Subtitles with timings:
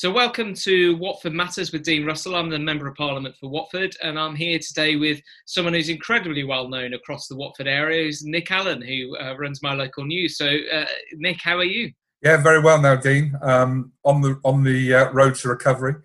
[0.00, 2.34] So, welcome to Watford Matters with Dean Russell.
[2.34, 6.42] I'm the Member of Parliament for Watford, and I'm here today with someone who's incredibly
[6.42, 10.38] well known across the Watford area, who's Nick Allen, who uh, runs my local news.
[10.38, 10.86] So, uh,
[11.16, 11.92] Nick, how are you?
[12.22, 13.36] Yeah, very well now, Dean.
[13.42, 15.96] Um, on the on the uh, road to recovery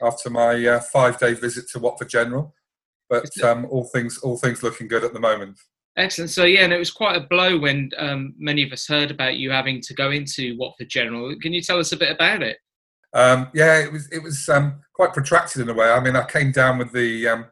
[0.00, 2.54] after my uh, five day visit to Watford General,
[3.10, 5.60] but um, all things all things looking good at the moment.
[5.98, 6.30] Excellent.
[6.30, 9.36] So yeah, and it was quite a blow when um, many of us heard about
[9.36, 11.36] you having to go into Watford General.
[11.42, 12.56] Can you tell us a bit about it?
[13.14, 15.88] Um, yeah, it was it was um, quite protracted in a way.
[15.88, 17.46] I mean, I came down with the um,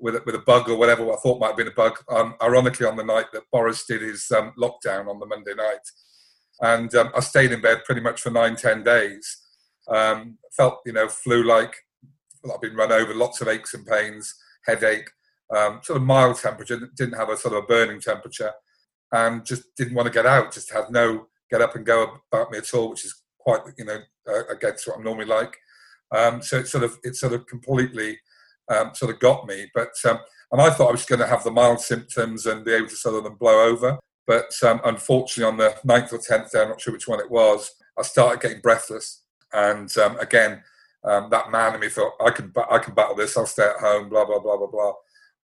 [0.00, 1.96] with a, with a bug or whatever I thought might have been a bug.
[2.08, 5.86] Um, ironically, on the night that Boris did his um, lockdown on the Monday night,
[6.60, 9.38] and um, I stayed in bed pretty much for nine ten days.
[9.86, 11.74] felt you know flu like.
[12.52, 14.34] I've been run over, lots of aches and pains,
[14.66, 15.08] headache,
[15.50, 16.90] sort of mild temperature.
[16.94, 18.50] Didn't have a sort of a burning temperature,
[19.12, 20.52] and just didn't want to get out.
[20.52, 23.84] Just had no get up and go about me at all, which is quite you
[23.84, 24.00] know
[24.50, 25.56] against what I'm normally like.
[26.14, 28.18] Um, so it sort of it sort of completely
[28.68, 29.70] um, sort of got me.
[29.74, 30.18] But um,
[30.52, 32.96] and I thought I was going to have the mild symptoms and be able to
[32.96, 33.98] sort of them blow over.
[34.26, 37.30] But um, unfortunately, on the ninth or tenth day, I'm not sure which one it
[37.30, 39.22] was, I started getting breathless.
[39.52, 40.62] And um, again,
[41.04, 43.36] um, that man in me thought I can I can battle this.
[43.36, 44.08] I'll stay at home.
[44.08, 44.92] Blah blah blah blah blah.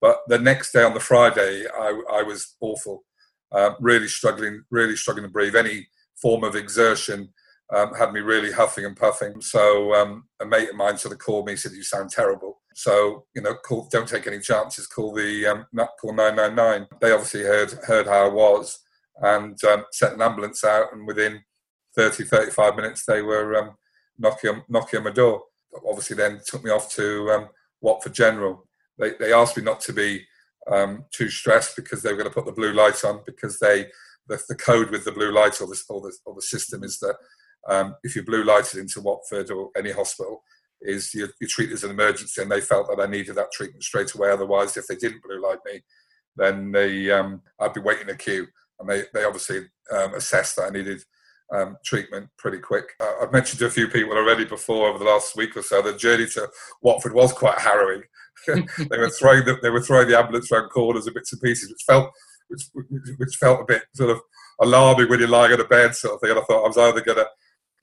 [0.00, 3.04] But the next day on the Friday, I, I was awful,
[3.52, 5.54] uh, really struggling, really struggling to breathe.
[5.54, 7.28] Any form of exertion
[7.74, 9.40] um, had me really huffing and puffing.
[9.40, 13.24] So um, a mate of mine sort of called me, said, "You sound terrible." So
[13.34, 14.86] you know, call, don't take any chances.
[14.86, 15.66] Call the um,
[16.00, 16.86] call nine nine nine.
[17.00, 18.80] They obviously heard heard how I was
[19.22, 20.92] and um, sent an ambulance out.
[20.92, 21.42] And within
[21.94, 23.74] 30, 35 minutes, they were um,
[24.18, 25.42] knocking on, knocking on my door.
[25.86, 27.48] Obviously, then took me off to um,
[27.80, 28.66] Watford General.
[28.98, 30.24] They they asked me not to be
[31.12, 33.86] too stressed because they were going to put the blue light on because they
[34.28, 36.98] the, the code with the blue light or the, or the, or the system is
[37.00, 37.16] that
[37.68, 40.42] um, if you're blue lighted into Watford or any hospital,
[40.82, 43.82] is you're, you're, treated as an emergency, and they felt that I needed that treatment
[43.82, 44.30] straight away.
[44.30, 45.82] Otherwise, if they didn't blue light me,
[46.36, 48.46] then they um, I'd be waiting a queue,
[48.78, 51.02] and they they obviously um, assessed that I needed
[51.54, 52.90] um, treatment pretty quick.
[53.00, 55.82] Uh, I've mentioned to a few people already before over the last week or so.
[55.82, 56.48] The journey to
[56.82, 58.02] Watford was quite harrowing.
[58.46, 61.70] they were throwing the, they were throwing the ambulance around corners and bits and pieces,
[61.70, 62.10] which felt
[62.48, 62.62] which,
[63.18, 64.20] which felt a bit sort of
[64.60, 66.30] alarming when you're lying on a bed sort of thing.
[66.30, 67.28] And I thought I was either going to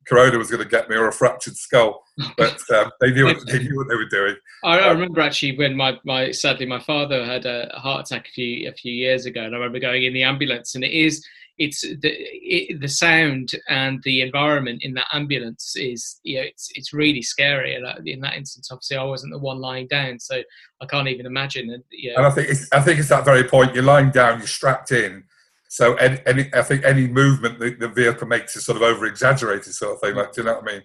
[0.07, 2.03] Corona was going to get me or a fractured skull.
[2.38, 4.35] But um, they knew what, they knew what they were doing.
[4.63, 8.28] I, I, um, remember actually when my, my sadly my father had a heart attack
[8.28, 10.91] a few a few years ago, and I remember going in the ambulance, and it
[10.91, 11.25] is
[11.57, 16.69] it's the it, the sound and the environment in that ambulance is you know it's
[16.75, 17.75] it's really scary.
[17.75, 20.41] And in that instance, obviously, I wasn't the one lying down, so
[20.81, 21.69] I can't even imagine.
[21.69, 23.73] And, you know, and I think it's, I think it's that very point.
[23.73, 25.23] You're lying down, you're strapped in
[25.69, 29.05] so any, any, I think any movement the, the vehicle makes is sort of over
[29.05, 30.16] exaggerated, sort of thing.
[30.16, 30.83] Like, do you know what I mean?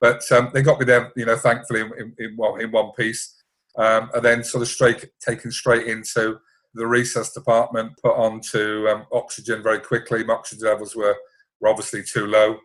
[0.00, 2.90] But um, they got me there, you know, thankfully in, in, in one, in one
[2.92, 3.34] piece,
[3.78, 6.38] um, and then sort of straight taken straight into
[6.74, 10.24] the resus department, put onto um, oxygen very quickly.
[10.24, 11.16] My oxygen levels were
[11.60, 12.58] were obviously too low.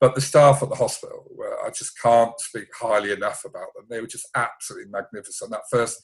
[0.00, 3.86] But the staff at the hospital, were, I just can't speak highly enough about them.
[3.90, 5.50] They were just absolutely magnificent.
[5.50, 6.00] That first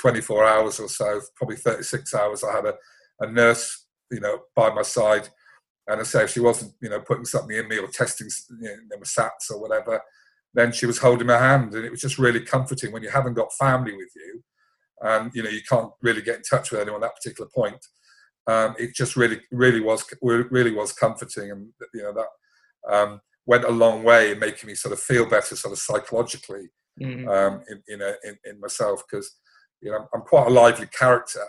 [0.00, 2.74] 24 hours or so, probably 36 hours, I had a,
[3.20, 3.81] a nurse
[4.12, 5.28] you know, by my side.
[5.88, 8.28] And I say if she wasn't, you know, putting something in me or testing,
[8.60, 10.00] you know, were SATs or whatever,
[10.54, 13.34] then she was holding my hand, and it was just really comforting when you haven't
[13.34, 14.42] got family with you,
[15.00, 17.84] and you know you can't really get in touch with anyone at that particular point.
[18.46, 23.64] Um, it just really, really was, really was comforting, and you know that um, went
[23.64, 26.68] a long way in making me sort of feel better, sort of psychologically,
[27.00, 27.28] mm-hmm.
[27.28, 29.38] um, in, in, a, in, in myself, because
[29.80, 31.44] you know I'm quite a lively character,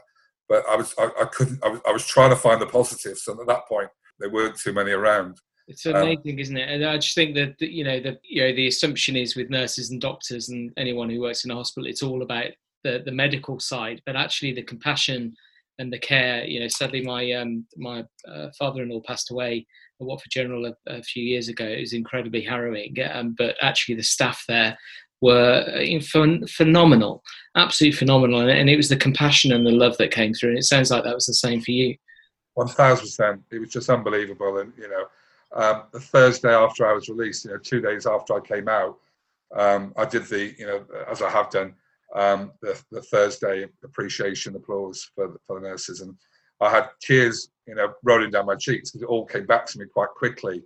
[0.49, 3.27] but I was I, I couldn't I was, I was trying to find the positives,
[3.27, 3.89] and at that point
[4.19, 5.39] there weren't too many around.
[5.67, 6.69] It's amazing, um, isn't it?
[6.69, 9.91] And I just think that you know the you know the assumption is with nurses
[9.91, 12.51] and doctors and anyone who works in a hospital, it's all about
[12.83, 15.33] the the medical side, but actually the compassion
[15.79, 16.45] and the care.
[16.45, 19.65] You know, sadly my um, my uh, father-in-law passed away
[19.99, 21.65] at Watford General a, a, few years ago.
[21.65, 24.77] It was incredibly harrowing, um, but actually the staff there
[25.23, 27.23] were uh, phenomenal,
[27.55, 28.41] absolutely phenomenal.
[28.41, 30.49] And it was the compassion and the love that came through.
[30.49, 31.95] And it sounds like that was the same for you.
[32.55, 33.41] One thousand percent.
[33.51, 34.59] It was just unbelievable.
[34.59, 35.05] And you know,
[35.55, 38.97] um, the Thursday after I was released, you know, two days after I came out,
[39.55, 41.75] um, I did the, you know, as I have done,
[42.15, 46.15] um, the, the, Thursday appreciation applause for the, for the nurses, and
[46.61, 49.79] I had tears, you know, rolling down my cheeks because it all came back to
[49.79, 50.63] me quite quickly.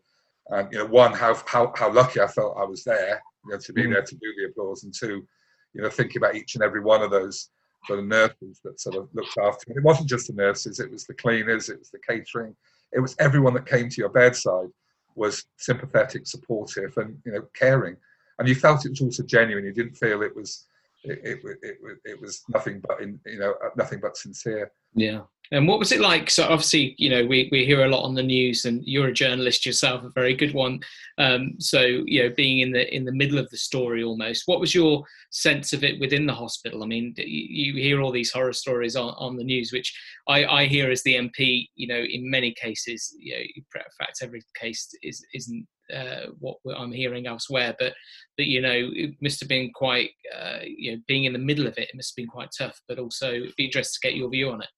[0.49, 3.59] And you know, one, how how how lucky I felt I was there, you know,
[3.59, 3.93] to be mm.
[3.93, 5.25] there to do the applause, and to,
[5.73, 7.49] you know, thinking about each and every one of those
[7.85, 9.75] sort of nurses that sort of looked after me.
[9.77, 12.55] It wasn't just the nurses; it was the cleaners, it was the catering,
[12.91, 14.69] it was everyone that came to your bedside
[15.15, 17.97] was sympathetic, supportive, and you know, caring.
[18.39, 19.65] and you felt it was also genuine.
[19.65, 20.67] You didn't feel it was
[21.09, 24.71] it, it, it, it was nothing but in, you know nothing but sincere.
[24.93, 25.21] Yeah.
[25.51, 26.29] And what was it like?
[26.29, 29.13] So obviously, you know, we, we hear a lot on the news, and you're a
[29.13, 30.81] journalist yourself, a very good one.
[31.17, 34.59] Um, so you know, being in the in the middle of the story almost, what
[34.59, 36.83] was your sense of it within the hospital?
[36.83, 40.45] I mean, you, you hear all these horror stories on, on the news, which I,
[40.45, 41.69] I hear as the MP.
[41.75, 45.65] You know, in many cases, you know, in fact, every case is isn't
[45.95, 47.75] uh, what I'm hearing elsewhere.
[47.79, 47.93] But
[48.37, 51.67] but you know, it must have been quite uh, you know being in the middle
[51.67, 51.89] of it.
[51.89, 52.79] It must have been quite tough.
[52.87, 54.69] But also, it'd be interesting to get your view on it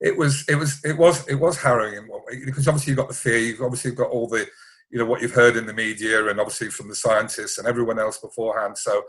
[0.00, 2.08] it was it was it was it was harrowing
[2.46, 4.46] because obviously you've got the fear, you've obviously got all the
[4.90, 7.98] you know what you've heard in the media and obviously from the scientists and everyone
[7.98, 8.76] else beforehand.
[8.78, 9.02] So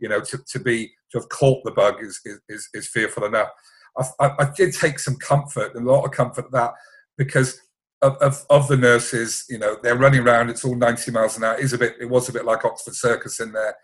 [0.00, 3.50] you know to, to be to have caught the bug is is, is fearful enough.
[3.98, 6.72] I, I, I did take some comfort, a lot of comfort that
[7.18, 7.60] because
[8.02, 10.50] of, of, of, the nurses, you know, they're running around.
[10.50, 11.54] It's all 90 miles an hour.
[11.54, 11.96] It is a bit.
[12.00, 13.74] It was a bit like Oxford Circus in there.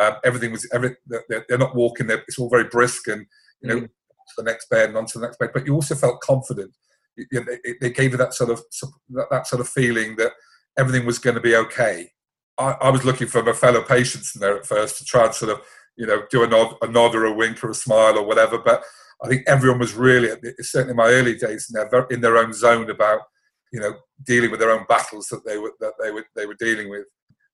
[0.00, 0.68] Um, everything was.
[0.72, 2.06] Every, they're, they're, not walking.
[2.06, 3.26] They're, it's all very brisk, and
[3.60, 3.88] you know, mm
[4.36, 6.72] the next bed and onto the next bed, but you also felt confident.
[7.32, 8.62] Know, they, they, gave you that sort of
[9.30, 10.32] that, sort of feeling that
[10.78, 12.10] everything was going to be okay.
[12.58, 15.34] I, I, was looking for my fellow patients in there at first to try and
[15.34, 15.60] sort of
[15.96, 18.58] you know do a nod, a nod or a wink or a smile or whatever,
[18.58, 18.82] but
[19.22, 20.28] I think everyone was really
[20.60, 23.20] certainly in my early days in their in their own zone about
[23.72, 26.56] you know dealing with their own battles that they were that they were they were
[26.58, 27.06] dealing with.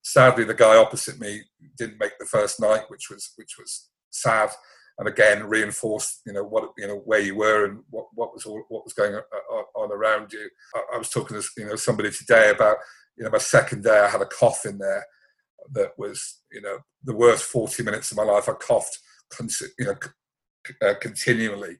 [0.04, 1.42] Sadly, the guy opposite me
[1.78, 4.50] didn't make the first night, which was which was sad
[4.98, 8.44] and again reinforced you know what you know where you were and what, what was
[8.44, 10.48] all, what was going on, around you.
[10.74, 12.76] I, I, was talking to you know somebody today about
[13.16, 15.04] you know my second day I had a cough in there
[15.72, 18.48] that was you know the worst 40 minutes of my life.
[18.48, 18.98] I coughed
[19.78, 19.96] you know
[20.82, 21.78] uh, continually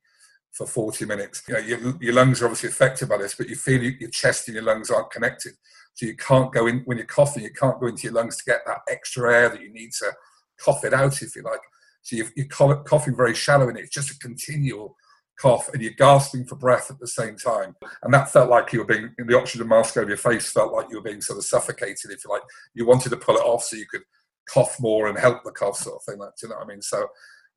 [0.52, 1.42] for 40 minutes.
[1.48, 4.48] You know your, your lungs are obviously affected by this, but you feel your chest
[4.48, 5.52] and your lungs aren't connected.
[5.94, 7.42] So you can't go in when you're coughing.
[7.42, 10.12] You can't go into your lungs to get that extra air that you need to
[10.60, 11.60] cough it out, if you like.
[12.02, 14.96] So you're, you're coughing very shallow and it's just a continual
[15.38, 17.76] cough and you're gasping for breath at the same time.
[18.02, 20.72] And that felt like you were being, in the oxygen mask over your face felt
[20.72, 22.42] like you were being sort of suffocated, if you like.
[22.74, 24.02] You wanted to pull it off so you could
[24.48, 26.18] cough more and help the cough sort of thing.
[26.18, 26.82] Like, do you know what I mean?
[26.82, 27.06] So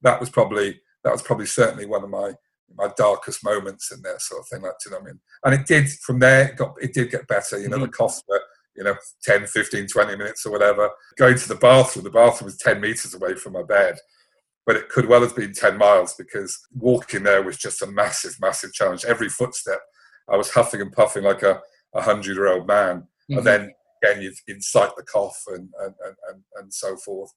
[0.01, 2.33] that was probably, that was probably certainly one of my,
[2.73, 4.61] my darkest moments in there sort of thing.
[4.61, 5.19] Like, do you know what I mean?
[5.45, 7.59] And it did, from there, it, got, it did get better.
[7.59, 7.85] You know, mm-hmm.
[7.85, 8.41] the cost were,
[8.75, 10.89] you know, 10, 15, 20 minutes or whatever.
[11.17, 13.95] Going to the bathroom, the bathroom was 10 meters away from my bed
[14.65, 18.35] but it could well have been 10 miles because walking there was just a massive,
[18.41, 19.05] massive challenge.
[19.05, 19.79] Every footstep,
[20.29, 21.61] I was huffing and puffing like a,
[21.93, 23.07] a hundred year old man.
[23.29, 23.37] Mm-hmm.
[23.37, 23.73] And then
[24.03, 25.93] again, you incite the cough and, and,
[26.29, 27.31] and, and so forth.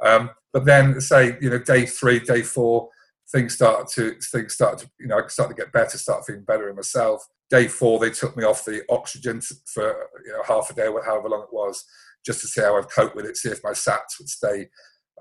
[0.00, 2.88] Um, but then, say, you know, day three, day four,
[3.30, 6.44] things started to, things started to, you know, I started to get better, start feeling
[6.44, 7.26] better in myself.
[7.50, 11.28] Day four, they took me off the oxygen for, you know, half a day, however
[11.28, 11.84] long it was,
[12.24, 14.68] just to see how I'd cope with it, see if my SATs would stay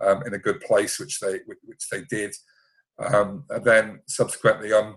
[0.02, 2.34] um, in a good place, which they which they did.
[3.00, 4.96] Um, and then subsequently on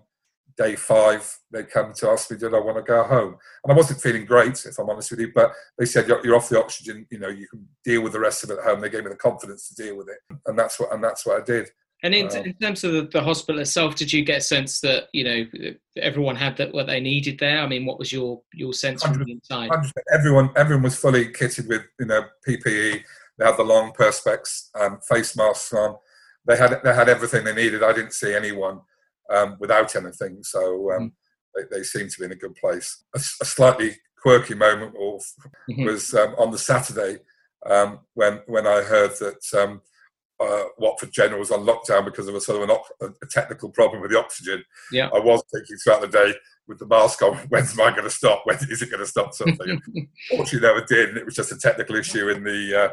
[0.56, 3.36] day five, they come to ask me, did I want to go home?
[3.64, 6.48] And I wasn't feeling great, if I'm honest with you, but they said, you're, off
[6.48, 8.80] the oxygen, you know, you can deal with the rest of it at home.
[8.80, 10.18] They gave me the confidence to deal with it.
[10.46, 11.70] And that's what, and that's what I did.
[12.02, 15.08] And in, in terms of the, the, hospital itself, did you get a sense that,
[15.12, 17.60] you know, everyone had that, what they needed there?
[17.60, 19.70] I mean, what was your, your sense from the inside?
[20.10, 23.02] Everyone, everyone was fully kitted with, you know, PPE
[23.40, 25.96] they had the long perspex um, face masks on.
[26.46, 27.82] They had they had everything they needed.
[27.82, 28.80] I didn't see anyone
[29.30, 31.12] um, without anything, so um, mm.
[31.54, 33.02] they, they seemed to be in a good place.
[33.16, 35.84] A, a slightly quirky moment mm-hmm.
[35.84, 37.20] was um, on the Saturday
[37.64, 39.80] um, when when I heard that um,
[40.40, 42.70] uh, Watford General was on lockdown because of a sort of
[43.00, 44.64] an, a technical problem with the oxygen.
[44.90, 45.08] Yeah.
[45.14, 46.34] I was thinking throughout the day
[46.66, 48.42] with the mask on, when's mine going to stop?
[48.44, 49.34] When is it going to stop?
[49.34, 49.80] Something.
[50.30, 51.10] Fortunately, never did.
[51.10, 52.92] And it was just a technical issue in the uh,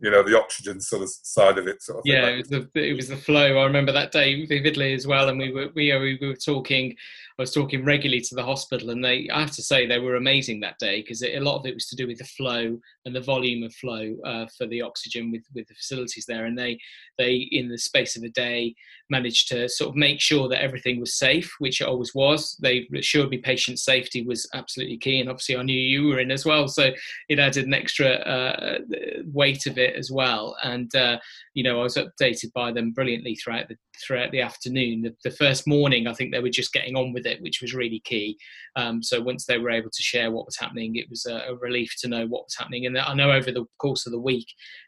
[0.00, 2.70] you know the oxygen sort of side of it sort of yeah it was the
[2.74, 5.92] it was the flow i remember that day vividly as well and we were we,
[5.98, 6.94] we were talking
[7.38, 10.16] I was talking regularly to the hospital, and they, I have to say, they were
[10.16, 13.14] amazing that day because a lot of it was to do with the flow and
[13.14, 16.46] the volume of flow uh, for the oxygen with, with the facilities there.
[16.46, 16.80] And they,
[17.16, 18.74] they, in the space of a day,
[19.08, 22.56] managed to sort of make sure that everything was safe, which it always was.
[22.60, 26.32] They assured me patient safety was absolutely key, and obviously I knew you were in
[26.32, 26.90] as well, so
[27.28, 28.78] it added an extra uh,
[29.26, 30.56] weight of it as well.
[30.64, 31.18] And uh,
[31.54, 35.02] you know, I was updated by them brilliantly throughout the throughout the afternoon.
[35.02, 37.74] The, the, first morning, I think they were just getting on with it, which was
[37.74, 38.36] really key.
[38.76, 41.56] Um, so once they were able to share what was happening, it was a, a,
[41.56, 42.86] relief to know what was happening.
[42.86, 44.46] And I know over the course of the week,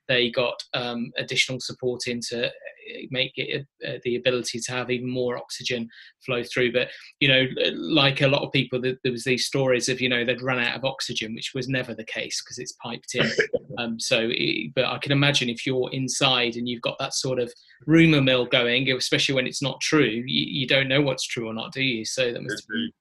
[0.09, 2.50] they got um, additional support into
[3.11, 5.88] make it uh, the ability to have even more oxygen
[6.25, 6.73] flow through.
[6.73, 6.88] But
[7.20, 10.42] you know, like a lot of people, there was these stories of you know they'd
[10.42, 13.30] run out of oxygen, which was never the case because it's piped in.
[13.79, 17.39] Um, so, it, but I can imagine if you're inside and you've got that sort
[17.39, 17.53] of
[17.87, 21.55] rumor mill going, especially when it's not true, you, you don't know what's true or
[21.55, 22.05] not, do you?
[22.05, 22.93] So that must be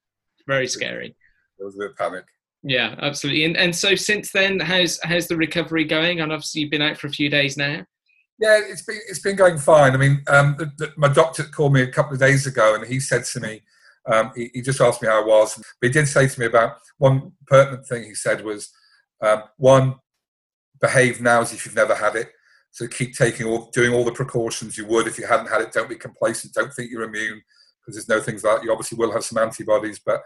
[0.46, 1.14] very scary.
[1.58, 2.24] There was a bit of panic.
[2.62, 3.44] Yeah, absolutely.
[3.44, 6.20] And and so since then, how's how's the recovery going?
[6.20, 7.84] And obviously, you've been out for a few days now.
[8.38, 9.94] Yeah, it's been it's been going fine.
[9.94, 12.84] I mean, um, the, the, my doctor called me a couple of days ago, and
[12.84, 13.62] he said to me,
[14.06, 16.46] um, he, he, just asked me how I was, but he did say to me
[16.46, 18.04] about one pertinent thing.
[18.04, 18.70] He said was,
[19.22, 19.96] um, one,
[20.80, 22.30] behave now as if you've never had it.
[22.70, 25.72] So keep taking all, doing all the precautions you would if you hadn't had it.
[25.72, 26.54] Don't be complacent.
[26.54, 27.42] Don't think you're immune
[27.80, 30.22] because there's no things like you obviously will have some antibodies, but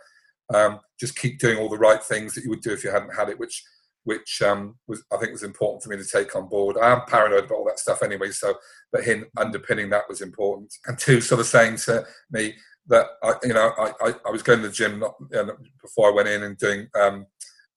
[0.52, 3.14] um, just keep doing all the right things that you would do if you hadn't
[3.14, 3.62] had it, which
[4.04, 6.76] which um, was I think was important for me to take on board.
[6.76, 8.54] I am paranoid about all that stuff anyway, so
[8.92, 10.74] but him underpinning that was important.
[10.86, 12.54] And two, sort of saying to me
[12.88, 15.56] that I, you know I, I, I was going to the gym not, you know,
[15.80, 17.26] before I went in and doing um,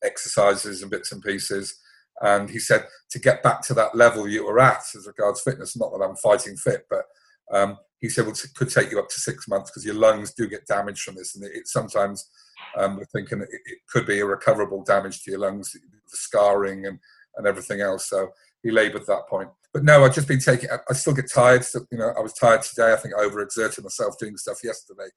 [0.04, 1.80] exercises and bits and pieces.
[2.22, 5.78] And he said to get back to that level you were at as regards fitness,
[5.78, 7.04] not that I'm fighting fit, but
[7.52, 10.34] um, he said well, it could take you up to six months because your lungs
[10.34, 12.30] do get damaged from this, and it, it sometimes
[12.78, 17.00] um, we're thinking it, it, could be irrecoverable damage to your lungs, the scarring and,
[17.38, 18.10] and everything else.
[18.10, 18.30] So
[18.64, 19.50] he laboured that point.
[19.74, 20.70] But no, I've just been taking.
[20.72, 21.64] I still get tired.
[21.64, 22.94] So, you know, I was tired today.
[22.94, 25.08] I think I overexerted myself doing stuff yesterday,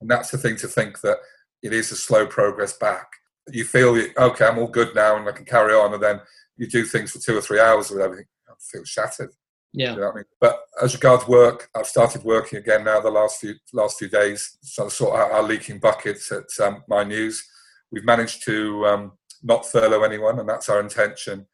[0.00, 1.18] and that's the thing to think that
[1.62, 3.08] it is a slow progress back.
[3.52, 6.20] You feel okay, I'm all good now, and I can carry on, and then
[6.56, 8.26] you do things for two or three hours with everything.
[8.48, 9.30] I feel shattered.
[9.72, 9.94] Yeah.
[9.94, 10.24] You know I mean?
[10.40, 14.56] But as regards work, I've started working again now the last few last few days.
[14.62, 17.44] So I sort out our leaking buckets at um, my news.
[17.90, 21.46] We've managed to um, not furlough anyone, and that's our intention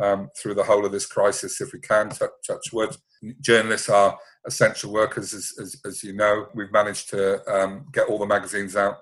[0.00, 2.10] um, through the whole of this crisis, if we can.
[2.10, 2.96] Touch, touch wood.
[3.40, 6.46] Journalists are essential workers, as, as, as you know.
[6.54, 8.98] We've managed to um, get all the magazines out.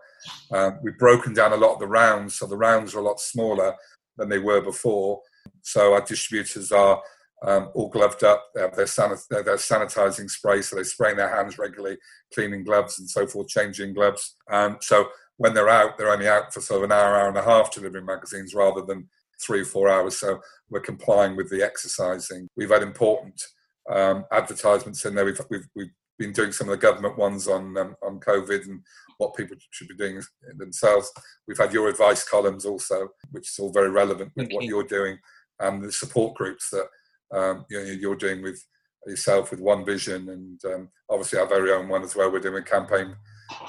[0.53, 3.21] Um, we've broken down a lot of the rounds, so the rounds are a lot
[3.21, 3.75] smaller
[4.17, 5.21] than they were before.
[5.63, 7.03] So our distributors are
[7.43, 8.45] um, all gloved up.
[8.55, 11.99] They have their, sanit- their, their, sanitizing spray, so they're spraying their hands regularly,
[12.33, 14.37] cleaning gloves and so forth, changing gloves.
[14.51, 17.37] Um, so when they're out, they're only out for sort of an hour, hour and
[17.37, 19.09] a half delivering magazines rather than
[19.41, 20.17] three or four hours.
[20.17, 20.41] So
[20.71, 22.49] we're complying with the exercising.
[22.57, 23.43] We've had important
[23.91, 25.25] um, advertisements in there.
[25.25, 28.81] We've, we've, we've been doing some of the government ones on um, on COVID and
[29.19, 30.21] what people should be doing
[30.57, 31.11] themselves.
[31.47, 35.19] We've had your advice columns also, which is all very relevant with what you're doing,
[35.61, 36.87] and the support groups that
[37.33, 38.65] um, you know, you're doing with
[39.07, 42.31] yourself with One Vision, and um, obviously our very own one as well.
[42.31, 43.15] We're doing a campaign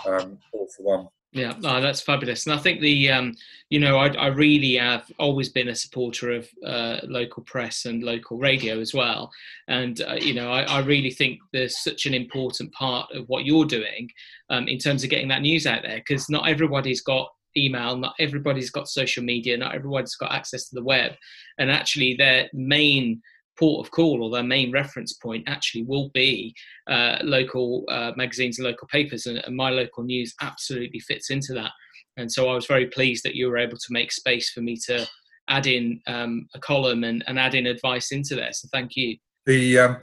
[0.07, 1.07] um, all for one.
[1.37, 3.35] Yeah, that's fabulous, and I think the um,
[3.69, 8.03] you know I, I, really have always been a supporter of uh, local press and
[8.03, 9.29] local radio as well,
[9.67, 13.45] and uh, you know I, I, really think there's such an important part of what
[13.45, 14.09] you're doing
[14.49, 18.15] um, in terms of getting that news out there because not everybody's got email, not
[18.19, 21.11] everybody's got social media, not everybody's got access to the web,
[21.59, 23.21] and actually their main
[23.57, 26.53] port of call or their main reference point actually will be
[26.89, 31.53] uh, local uh, magazines and local papers, and, and, my local news absolutely fits into
[31.53, 31.71] that.
[32.17, 34.77] And so I was very pleased that you were able to make space for me
[34.87, 35.07] to
[35.49, 38.51] add in um, a column and, and, add in advice into there.
[38.51, 39.17] So thank you.
[39.45, 39.97] The um,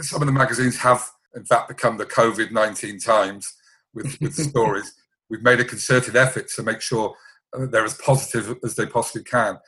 [0.00, 3.52] some of the magazines have in fact become the COVID nineteen Times
[3.94, 4.92] with, with stories.
[5.28, 7.14] We've made a concerted effort to make sure
[7.54, 9.58] they're as positive as they possibly can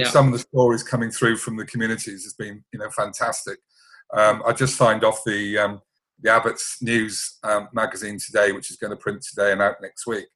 [0.00, 0.10] yeah.
[0.10, 3.58] some of the stories coming through from the communities has been you know fantastic.
[4.14, 5.82] Um, I just signed off the um,
[6.20, 10.06] the Abbott's News um, magazine today, which is going to print today and out next
[10.06, 10.26] week.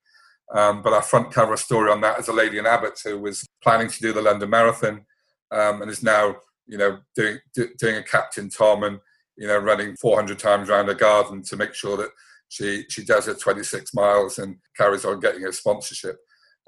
[0.54, 3.44] Um, but our front cover story on that is a lady in Abbott who was
[3.62, 5.04] planning to do the London Marathon
[5.50, 6.36] um, and is now
[6.66, 8.98] you know doing do, doing a Captain Tom and
[9.36, 12.10] you know running 400 times around her garden to make sure that
[12.48, 16.16] she she does her 26 miles and carries on getting her sponsorship.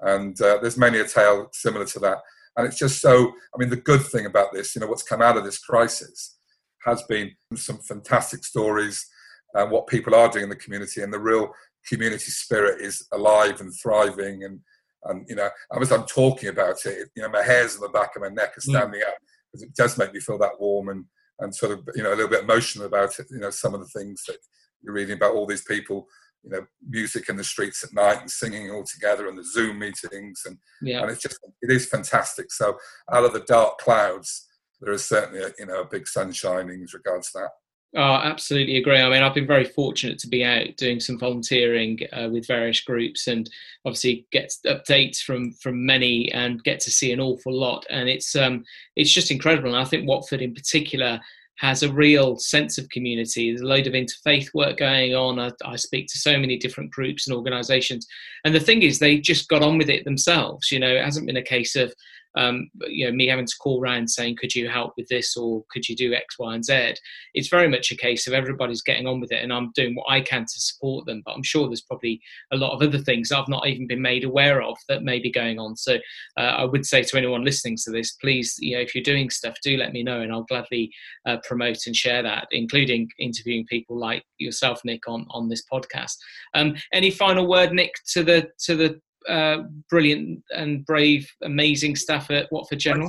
[0.00, 2.18] And uh, there's many a tale similar to that.
[2.58, 5.22] And it's just so, I mean, the good thing about this, you know, what's come
[5.22, 6.36] out of this crisis
[6.84, 9.06] has been some fantastic stories
[9.54, 11.52] and uh, what people are doing in the community and the real
[11.88, 14.42] community spirit is alive and thriving.
[14.42, 14.58] And,
[15.04, 15.48] and you know,
[15.80, 18.56] as I'm talking about it, you know, my hairs on the back of my neck
[18.56, 18.70] are mm.
[18.74, 19.08] standing mm.
[19.08, 19.14] up
[19.52, 21.04] because it does make me feel that warm and,
[21.38, 23.80] and sort of, you know, a little bit emotional about it, you know, some of
[23.80, 24.38] the things that
[24.82, 26.08] you're reading about all these people
[26.42, 29.78] you know music in the streets at night and singing all together and the zoom
[29.78, 31.00] meetings and yeah.
[31.00, 32.76] and it's just it is fantastic so
[33.12, 34.46] out of the dark clouds
[34.80, 37.50] there is certainly a, you know a big sun shining as regards that
[37.96, 38.98] Oh, absolutely agree.
[39.00, 42.82] I mean, I've been very fortunate to be out doing some volunteering uh, with various
[42.82, 43.48] groups, and
[43.86, 47.86] obviously get updates from from many, and get to see an awful lot.
[47.88, 48.64] And it's um,
[48.94, 49.70] it's just incredible.
[49.70, 51.18] And I think Watford, in particular,
[51.58, 53.50] has a real sense of community.
[53.50, 55.38] There's a load of interfaith work going on.
[55.40, 58.06] I, I, speak to so many different groups and organisations,
[58.44, 60.70] and the thing is, they just got on with it themselves.
[60.70, 61.92] You know, it hasn't been a case of
[62.36, 65.64] um, you know, me having to call around saying, could you help with this or
[65.70, 66.94] could you do X, Y, and Z?
[67.34, 70.10] It's very much a case of everybody's getting on with it and I'm doing what
[70.10, 71.22] I can to support them.
[71.24, 72.20] But I'm sure there's probably
[72.52, 75.30] a lot of other things I've not even been made aware of that may be
[75.30, 75.76] going on.
[75.76, 75.96] So
[76.36, 79.30] uh, I would say to anyone listening to this, please, you know, if you're doing
[79.30, 80.90] stuff, do let me know and I'll gladly
[81.26, 86.16] uh, promote and share that, including interviewing people like yourself, Nick, on, on this podcast.
[86.54, 92.30] Um, any final word, Nick, to the to the uh, brilliant and brave, amazing staff
[92.30, 93.08] at Watford General?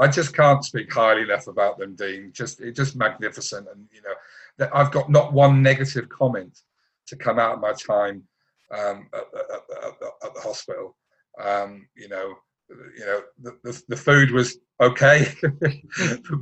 [0.00, 2.30] I just can't speak highly enough about them, Dean.
[2.32, 6.60] Just it's just magnificent, and you know, I've got not one negative comment
[7.06, 8.24] to come out of my time
[8.70, 10.96] um, at, at, at, at, the hospital.
[11.42, 12.34] Um, you know,
[12.68, 15.32] you know, the, the, the food was okay,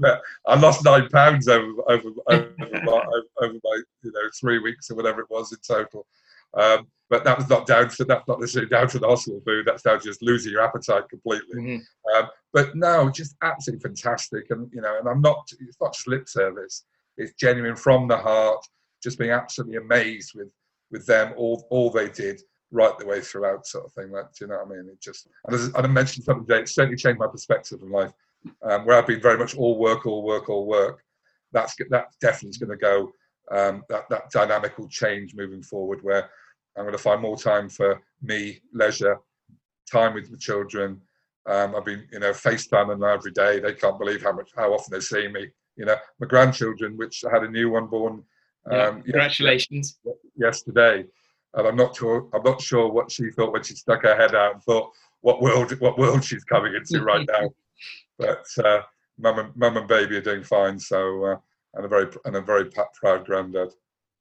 [0.00, 3.04] but I lost nine pounds over over over my,
[3.40, 6.06] over my you know three weeks or whatever it was in total.
[6.56, 9.66] Um, but that was not down to that's not necessarily down to the hospital food.
[9.66, 11.60] That's down to just losing your appetite completely.
[11.60, 12.16] Mm-hmm.
[12.16, 15.48] Um, but no, just absolutely fantastic, and you know, and I'm not.
[15.60, 16.84] It's not just lip service.
[17.16, 18.64] It's genuine from the heart.
[19.02, 20.48] Just being absolutely amazed with
[20.90, 24.10] with them all all they did right the way throughout, sort of thing.
[24.10, 24.88] Like, do you know what I mean?
[24.90, 26.62] It just and, as, I mentioned something today.
[26.62, 28.12] It certainly changed my perspective of life,
[28.62, 31.02] um, where I've been very much all work, all work, all work.
[31.52, 33.12] That's that definitely is going to go.
[33.50, 36.30] Um, that that dynamic will change moving forward, where
[36.76, 39.18] I'm going to find more time for me, leisure,
[39.90, 41.00] time with the children.
[41.46, 43.60] Um, I've been, you know, FaceTiming them every day.
[43.60, 45.48] They can't believe how much, how often they see me.
[45.76, 48.22] You know, my grandchildren, which I had a new one born.
[48.70, 49.98] Yeah, um, congratulations.
[50.36, 51.04] Yesterday,
[51.54, 52.28] and I'm not sure.
[52.32, 54.90] I'm not sure what she thought when she stuck her head out and thought
[55.20, 57.50] what world, what world she's coming into right now.
[58.18, 58.82] But uh,
[59.18, 60.78] mum and mum and baby are doing fine.
[60.78, 61.36] So, uh,
[61.74, 63.72] and a very and a very proud granddad.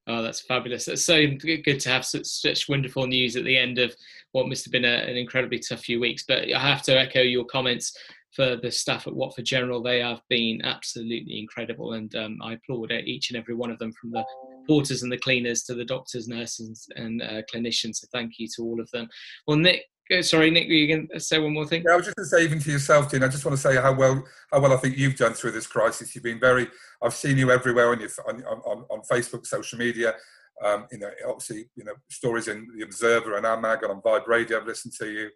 [0.06, 0.86] Oh, that's fabulous.
[0.86, 3.96] That's so good to have such, such wonderful news at the end of
[4.34, 6.26] what must have been a, an incredibly tough few weeks.
[6.28, 7.98] But I have to echo your comments
[8.34, 9.82] for the staff at Watford General.
[9.82, 13.94] They have been absolutely incredible, and um, I applaud each and every one of them,
[13.94, 14.26] from the
[14.68, 17.98] porters and the cleaners to the doctors, nurses, and uh, clinicians.
[17.98, 19.08] So thank you to all of them.
[19.48, 19.86] Well, Nick,
[20.22, 21.84] sorry, Nick, were you going to say one more thing?
[21.86, 23.62] Yeah, I was just going to say, even to yourself, Dean, I just want to
[23.62, 26.14] say how well how well I think you've done through this crisis.
[26.14, 26.68] You've been very.
[27.02, 30.16] I've seen you everywhere on your on on, on Facebook, social media.
[30.64, 34.28] Um, you know, obviously, you know, stories in the Observer and AMAG and on Vibe
[34.28, 34.60] Radio.
[34.60, 35.30] I've listened to you,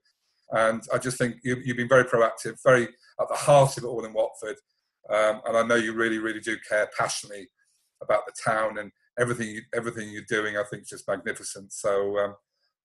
[0.51, 2.83] and I just think you, have been very proactive, very
[3.19, 4.57] at the heart of it all in Watford.
[5.09, 7.47] Um, and I know you really, really do care passionately
[8.01, 9.49] about the town and everything.
[9.49, 11.73] You, everything you're doing, I think, is just magnificent.
[11.73, 12.35] So, um,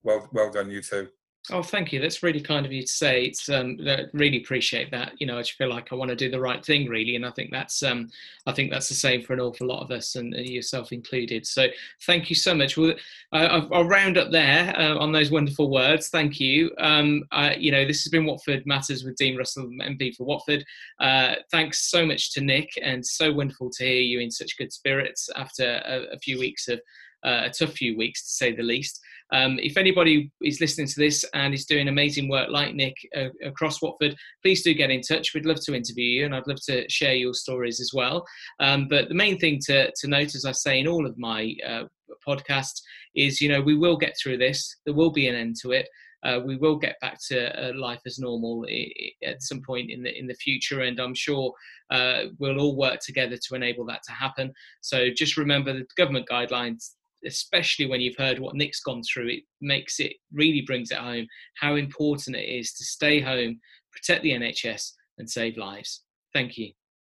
[0.03, 1.07] well, well done, you too.
[1.51, 1.99] Oh, thank you.
[1.99, 3.25] That's really kind of you to say.
[3.25, 3.77] It's um,
[4.13, 5.19] really appreciate that.
[5.19, 7.25] You know, I just feel like I want to do the right thing, really, and
[7.25, 8.09] I think that's um,
[8.47, 11.45] I think that's the same for an awful lot of us, and yourself included.
[11.45, 11.67] So,
[12.05, 12.77] thank you so much.
[12.77, 12.93] Well,
[13.33, 16.07] I, will round up there uh, on those wonderful words.
[16.07, 16.71] Thank you.
[16.77, 17.23] Um,
[17.57, 20.63] you know, this has been Watford Matters with Dean Russell, MP for Watford.
[21.01, 24.71] Uh, thanks so much to Nick, and so wonderful to hear you in such good
[24.71, 26.79] spirits after a, a few weeks of
[27.23, 29.01] uh, a tough few weeks to say the least.
[29.33, 33.29] Um, if anybody is listening to this and is doing amazing work like Nick uh,
[33.43, 35.33] across Watford, please do get in touch.
[35.33, 38.23] We'd love to interview you and I'd love to share your stories as well.
[38.59, 41.55] Um, but the main thing to, to note, as I say in all of my
[41.67, 41.83] uh,
[42.27, 42.81] podcasts,
[43.15, 44.77] is you know we will get through this.
[44.85, 45.87] There will be an end to it.
[46.23, 48.65] Uh, we will get back to uh, life as normal
[49.25, 51.53] at some point in the in the future, and I'm sure
[51.91, 54.53] uh, we'll all work together to enable that to happen.
[54.81, 56.91] So just remember the government guidelines
[57.25, 61.27] especially when you've heard what Nick's gone through, it makes it really brings it home
[61.59, 63.59] how important it is to stay home,
[63.91, 66.03] protect the NHS, and save lives.
[66.33, 66.71] Thank you.